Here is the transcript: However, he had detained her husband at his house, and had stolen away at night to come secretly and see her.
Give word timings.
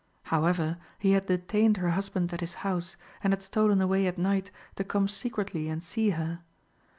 However, 0.33 0.79
he 0.97 1.11
had 1.11 1.27
detained 1.27 1.77
her 1.77 1.91
husband 1.91 2.33
at 2.33 2.39
his 2.39 2.55
house, 2.65 2.97
and 3.23 3.33
had 3.33 3.43
stolen 3.43 3.79
away 3.81 4.07
at 4.07 4.17
night 4.17 4.49
to 4.77 4.83
come 4.83 5.07
secretly 5.07 5.69
and 5.69 5.83
see 5.83 6.09
her. 6.09 6.39